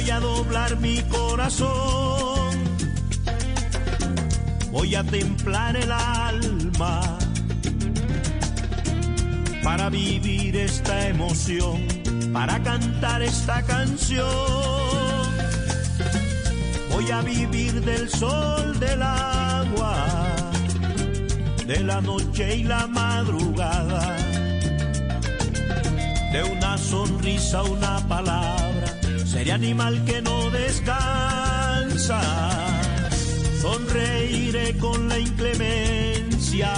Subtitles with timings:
[0.00, 2.58] Voy a doblar mi corazón,
[4.72, 7.18] voy a templar el alma
[9.62, 11.86] para vivir esta emoción,
[12.32, 14.26] para cantar esta canción.
[16.92, 20.06] Voy a vivir del sol, del agua,
[21.66, 24.16] de la noche y la madrugada,
[26.32, 28.79] de una sonrisa, una palabra
[29.30, 32.20] sería animal que no descansa.
[33.62, 36.72] Sonreiré con la inclemencia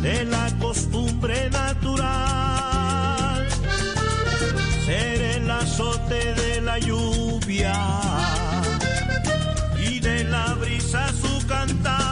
[0.00, 3.46] de la costumbre natural.
[4.86, 7.74] Seré el azote de la lluvia
[9.78, 12.08] y de la brisa su cantar.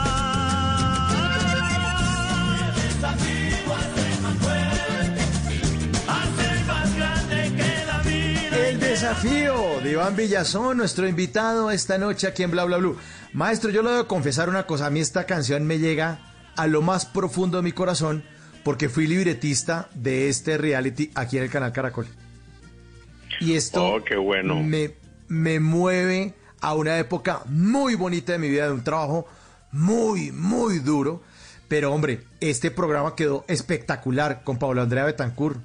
[9.07, 12.97] Desafío de Iván Villazón, nuestro invitado esta noche aquí en Bla Bla Blue.
[13.31, 16.19] Maestro, yo le debo confesar una cosa, a mí esta canción me llega
[16.57, 18.25] a lo más profundo de mi corazón
[18.65, 22.05] porque fui libretista de este reality aquí en el canal Caracol.
[23.39, 24.61] Y esto oh, qué bueno.
[24.61, 24.95] me,
[25.29, 29.25] me mueve a una época muy bonita de mi vida, de un trabajo
[29.71, 31.23] muy, muy duro.
[31.69, 35.61] Pero hombre, este programa quedó espectacular con Pablo Andrea Betancourt,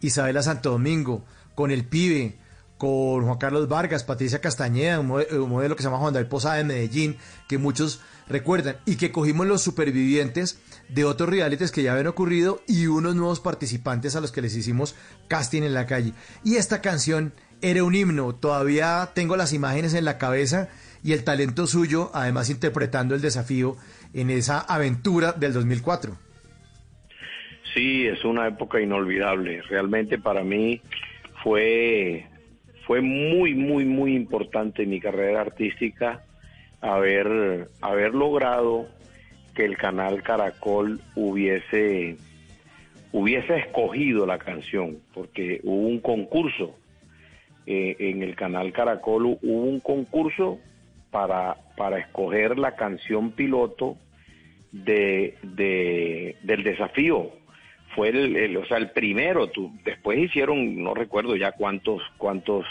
[0.00, 1.24] Isabela Santo Domingo,
[1.54, 2.40] con el pibe,
[2.80, 6.64] con Juan Carlos Vargas, Patricia Castañeda, un modelo, que se llama Juan David Posada de
[6.64, 10.58] Medellín, que muchos recuerdan, y que cogimos los supervivientes
[10.88, 14.56] de otros realities que ya habían ocurrido y unos nuevos participantes a los que les
[14.56, 14.96] hicimos
[15.28, 16.14] casting en la calle.
[16.42, 20.70] Y esta canción era un himno, todavía tengo las imágenes en la cabeza
[21.04, 23.76] y el talento suyo, además interpretando el desafío
[24.14, 26.16] en esa aventura del 2004.
[27.74, 29.60] Sí, es una época inolvidable.
[29.68, 30.80] Realmente para mí
[31.44, 32.29] fue
[32.90, 36.24] fue muy, muy, muy importante en mi carrera artística
[36.80, 38.88] haber, haber logrado
[39.54, 42.16] que el canal Caracol hubiese,
[43.12, 46.74] hubiese escogido la canción, porque hubo un concurso.
[47.64, 50.58] Eh, en el canal Caracol hubo un concurso
[51.12, 53.98] para, para escoger la canción piloto
[54.72, 57.30] de, de, del desafío
[57.94, 59.48] fue el, o sea, el primero.
[59.48, 62.66] Tú, después hicieron, no recuerdo ya cuántos, cuántos,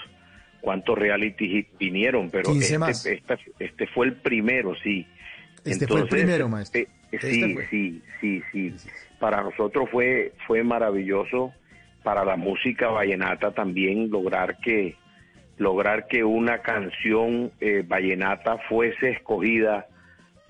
[0.62, 5.06] cuántos realities vinieron, pero este, este, este, fue el primero, sí.
[5.66, 6.82] Este fue el primero, maestro.
[6.82, 8.90] Eh, este sí, sí, sí, sí.
[9.20, 11.54] Para nosotros fue, fue maravilloso,
[12.04, 14.96] para la música vallenata también lograr que,
[15.58, 19.89] lograr que una canción eh, vallenata fuese escogida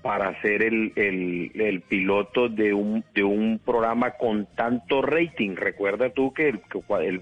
[0.02, 5.56] para ser el, el, piloto de un, de un programa con tanto rating.
[5.56, 6.58] Recuerda tú que,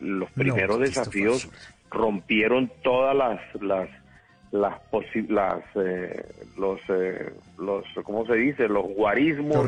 [0.00, 1.48] los primeros desafíos
[1.90, 3.88] rompieron todas las las
[4.50, 4.74] las,
[5.28, 6.24] las eh,
[6.56, 9.66] los eh, los cómo se dice los guarismos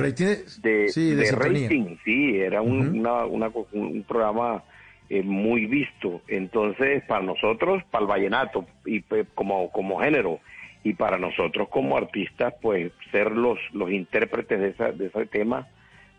[0.63, 1.97] de, rating.
[2.05, 4.63] Sí era un, un programa
[5.09, 6.23] eh, muy visto.
[6.29, 10.41] Entonces para nosotros para el vallenato y pues, como como género
[10.83, 15.69] y para nosotros como artistas, pues ser los, los intérpretes de, esa, de ese tema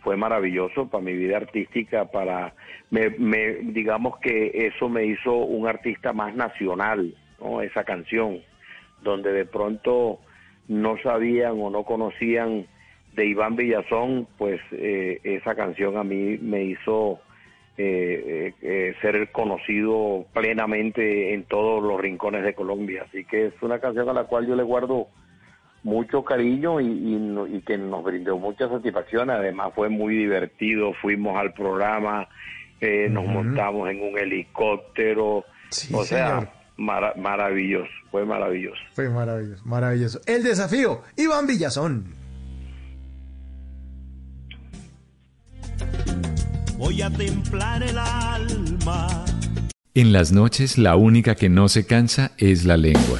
[0.01, 2.53] fue maravilloso para mi vida artística, para,
[2.89, 7.62] me, me, digamos que eso me hizo un artista más nacional, ¿no?
[7.62, 8.39] esa canción,
[9.03, 10.19] donde de pronto
[10.68, 12.65] no sabían o no conocían
[13.13, 17.19] de Iván Villazón, pues eh, esa canción a mí me hizo
[17.77, 23.06] eh, eh, ser conocido plenamente en todos los rincones de Colombia.
[23.07, 25.07] Así que es una canción a la cual yo le guardo
[25.83, 29.29] mucho cariño y, que nos brindó mucha satisfacción.
[29.29, 32.27] Además fue muy divertido, fuimos al programa,
[32.79, 35.45] eh, nos montamos en un helicóptero,
[35.94, 38.81] o sea, maravilloso, fue maravilloso.
[38.94, 40.21] Fue maravilloso, maravilloso.
[40.25, 42.20] El desafío, Iván Villazón.
[46.81, 49.07] Voy a templar el alma.
[49.94, 53.19] En las noches la única que no se cansa es la lengua.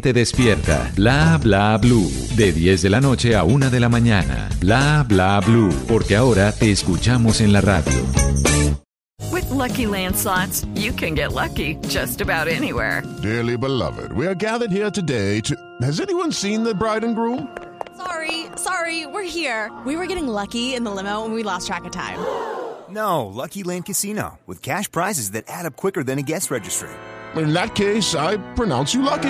[0.09, 0.91] despierta.
[0.95, 4.49] Bla bla blue, de 10 de la noche a 1 de la mañana.
[4.59, 8.01] Bla bla blue, porque ahora te escuchamos en la radio.
[9.31, 13.03] With Lucky Land slots, you can get lucky just about anywhere.
[13.21, 15.55] Dearly beloved, we are gathered here today to.
[15.81, 17.47] Has anyone seen the bride and groom?
[17.95, 19.71] Sorry, sorry, we're here.
[19.85, 22.19] We were getting lucky in the limo and we lost track of time.
[22.91, 26.89] No, Lucky Land Casino, with cash prizes that add up quicker than a guest registry.
[27.37, 29.29] In that case, I pronounce you lucky.